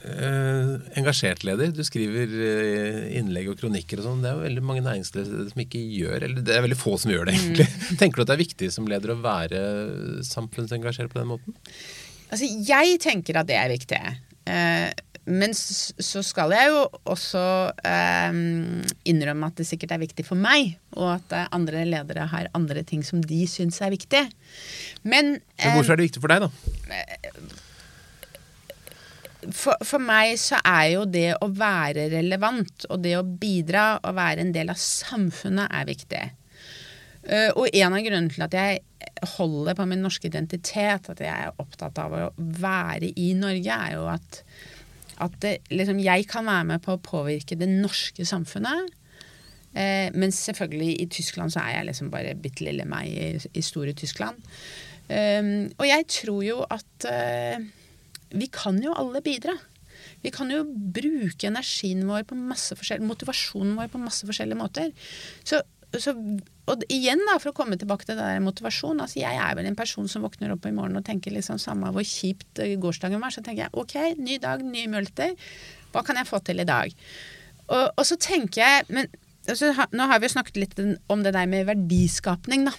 [0.07, 1.73] eh, engasjert leder.
[1.75, 4.23] Du skriver eh, innlegg og kronikker og sånn.
[4.23, 7.13] Det er jo veldig mange næringsledere som ikke gjør Eller det er veldig få som
[7.13, 7.67] gjør det, egentlig.
[7.73, 7.99] Mm.
[8.01, 9.63] Tenker du at det er viktig som leder å være
[10.29, 11.57] samfunnsengasjert på den måten?
[12.33, 13.99] Altså, jeg tenker at det er viktig.
[14.49, 14.91] Eh,
[15.25, 16.81] men så skal jeg jo
[17.13, 17.43] også
[17.87, 18.39] eh,
[19.07, 22.83] innrømme at det sikkert er viktig for meg, og at eh, andre ledere har andre
[22.87, 24.25] ting som de syns er viktig.
[25.07, 26.51] Men, men Hvorfor er det viktig for deg, da?
[29.43, 34.15] For, for, meg så er jo det å være relevant og det å bidra og
[34.19, 36.23] være en del av samfunnet er viktig.
[37.33, 38.83] Uh, og en av grunnene til at jeg
[39.39, 43.97] holder på min norske identitet, at jeg er opptatt av å være i Norge, er
[43.97, 44.43] jo at,
[45.25, 48.93] at det, liksom, jeg kan være med på å påvirke det norske samfunnet.
[49.73, 53.65] Eh, men selvfølgelig i Tyskland så er jeg liksom bare bitte lille meg i, i
[53.65, 54.41] store Tyskland.
[55.13, 57.57] Um, og jeg tror jo at uh,
[58.33, 59.57] vi kan jo alle bidra.
[60.23, 64.93] Vi kan jo bruke energien vår på masse forskjellige motivasjonen vår på masse forskjellige måter.
[65.45, 65.61] Så,
[66.01, 66.15] så,
[66.73, 69.03] og igjen, da, for å komme tilbake til det der motivasjon.
[69.05, 71.91] altså Jeg er vel en person som våkner opp i morgen og tenker liksom samme
[71.93, 73.35] hvor kjipt eh, gårsdagen var.
[73.35, 75.35] Så tenker jeg OK, ny dag, nye muligheter.
[75.93, 76.95] Hva kan jeg få til i dag?
[77.69, 79.11] Og, og så tenker jeg men
[79.49, 80.81] altså, Nå har vi jo snakket litt
[81.13, 82.75] om det der med verdiskapning, da.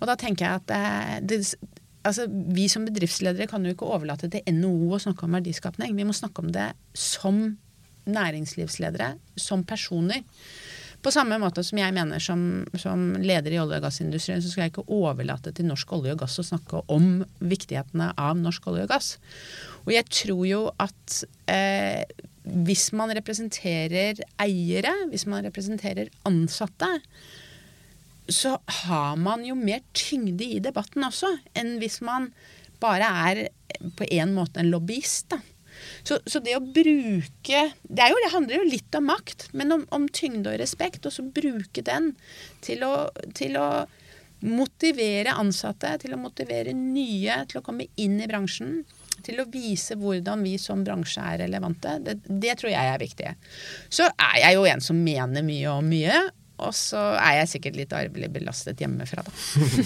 [0.00, 1.40] Og da tenker jeg at eh, det,
[2.04, 5.98] altså, Vi som bedriftsledere kan jo ikke overlate til NHO å snakke om verdiskapning.
[5.98, 7.42] Vi må snakke om det som
[8.04, 10.22] næringslivsledere, som personer.
[11.04, 14.64] På samme måte som jeg mener som, som leder i olje- og gassindustrien, så skal
[14.64, 18.86] jeg ikke overlate til norsk olje og gass å snakke om viktighetene av norsk olje
[18.86, 19.10] og gass.
[19.84, 21.18] Og jeg tror jo at
[21.52, 22.00] eh,
[22.44, 26.88] hvis man representerer eiere, hvis man representerer ansatte,
[28.32, 32.30] så har man jo mer tyngde i debatten også, enn hvis man
[32.80, 33.42] bare er
[33.96, 35.34] på en måte en lobbyist.
[35.36, 35.40] da.
[36.02, 39.84] Så, så, det å bruke det, jo, det, handler jo litt om makt, men om,
[39.94, 41.06] om tyngde og respekt.
[41.06, 42.12] Og så bruke den
[42.64, 42.94] til å,
[43.36, 43.68] til å,
[44.44, 48.82] motivere ansatte, til å motivere nye til å komme inn i bransjen.
[49.24, 51.96] Til å vise hvordan vi som bransje er relevante.
[52.04, 53.34] Det, det tror jeg er viktig.
[53.88, 56.18] Så er jeg jo en som mener mye om mye.
[56.64, 59.32] Og så er jeg sikkert litt arvelig belastet hjemmefra, da.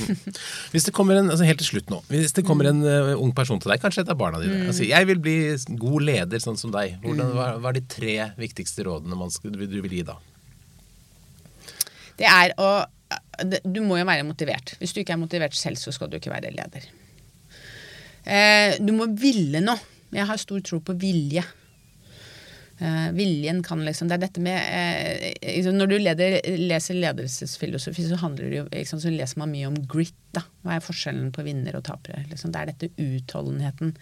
[0.72, 2.00] hvis det kommer en, altså Helt til slutt nå.
[2.10, 4.62] Hvis det kommer en uh, ung person til deg, kanskje et av barna dine.
[4.62, 4.70] Mm.
[4.72, 5.36] Altså, jeg vil bli
[5.80, 6.98] god leder sånn som deg.
[7.04, 10.18] Hvordan, hva, hva, er de tre viktigste rådene skal, du vil gi da?
[12.18, 12.70] Det er å
[13.68, 14.74] Du må jo være motivert.
[14.80, 16.88] Hvis du ikke er motivert selv, så skal du ikke være leder.
[18.28, 19.78] Eh, du må ville noe.
[20.12, 21.44] Jeg har stor tro på vilje.
[22.78, 28.28] Uh, viljen kan liksom Det er dette med uh, Når du leder, leser ledelsesfilosofi, så,
[28.36, 30.14] det jo, liksom, så leser man mye om grit.
[30.30, 32.22] da Hva er forskjellen på vinnere og tapere?
[32.30, 33.96] Liksom, det er dette utholdenheten.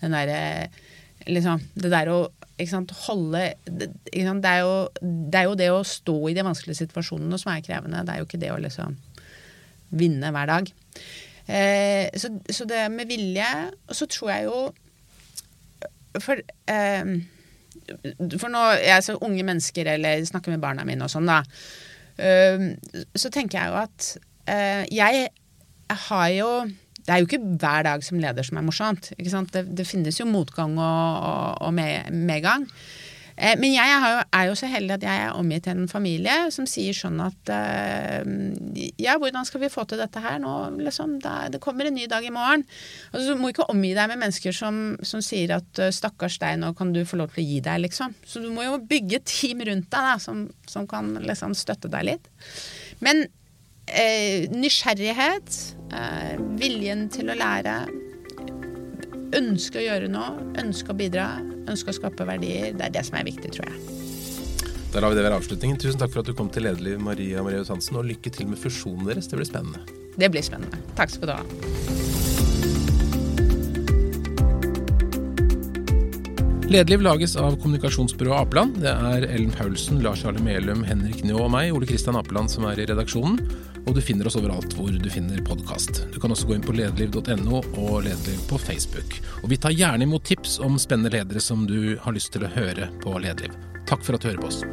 [0.00, 0.40] Den derre
[1.30, 2.18] liksom, Det der å
[2.66, 6.48] sant, holde det, sant, det, er jo, det, er jo, det å stå i de
[6.50, 8.02] vanskelige situasjonene som er krevende.
[8.02, 8.98] Det er jo ikke det å liksom
[9.94, 10.74] vinne hver dag.
[11.46, 13.46] Uh, så, så, det med vilje
[13.86, 14.56] Og så tror jeg jo
[16.20, 16.42] For
[18.38, 21.42] for nå jeg så unge mennesker, eller snakker med barna mine og sånn, da,
[22.18, 24.06] så tenker jeg jo at
[24.50, 25.28] øh, jeg
[26.08, 26.50] har jo
[27.08, 29.06] det er jo ikke hver dag som leder som er morsomt.
[29.16, 31.72] Det, det, finnes jo motgang og, og, og
[32.12, 32.66] medgang.
[32.68, 33.07] Eh,
[33.38, 36.96] men jeg er, jo så heldig at jeg er omgitt av en familie som sier
[36.96, 38.26] sånn at eh,
[38.98, 40.54] Ja, hvordan skal vi få til dette her nå?
[40.82, 42.64] Liksom, det kommer en ny dag i morgen.
[43.12, 46.58] Og du må ikke omgi deg med mennesker som, som sier at eh, stakkars deg,
[46.58, 48.16] nå kan du få lov til å gi deg, liksom.
[48.26, 51.90] Så du må jo bygge et team rundt deg da, som, som kan liksom støtte
[51.92, 52.26] deg litt.
[53.04, 53.22] Men
[53.86, 55.60] eh, nysgjerrighet,
[55.94, 57.78] eh, viljen til å lære,
[59.38, 61.28] ønske å gjøre noe, ønske å bidra,
[61.70, 62.72] ønske å skape verdier.
[62.76, 63.98] Det er det som er viktig, tror jeg.
[64.92, 65.80] Da lar vi det være avslutningen.
[65.80, 68.60] Tusen takk for at du kom til Lederliv, Maria Marius Hansen, og lykke til med
[68.60, 69.28] fusjonen deres.
[69.28, 69.84] Det blir spennende.
[70.18, 70.80] Det blir spennende.
[70.98, 72.27] Takk skal du ha.
[76.68, 78.74] Lederliv lages av kommunikasjonsbyrået Apeland.
[78.82, 82.66] Det er Ellen Paulsen, Lars Jarle Melum, Henrik Njå og meg, Ole Kristian Apeland, som
[82.68, 83.38] er i redaksjonen.
[83.86, 86.02] Og du finner oss overalt hvor du finner podkast.
[86.12, 89.16] Du kan også gå inn på lederliv.no og Lederliv på Facebook.
[89.40, 92.52] Og vi tar gjerne imot tips om spennende ledere som du har lyst til å
[92.52, 93.56] høre på Lederliv.
[93.88, 94.64] Takk for at du hører på oss.